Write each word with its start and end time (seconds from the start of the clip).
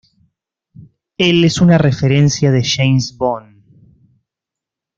El 1.19 1.43
es 1.45 1.61
una 1.61 1.77
referencia 1.77 2.49
de 2.51 2.63
James 2.63 3.15
Bond. 3.15 3.61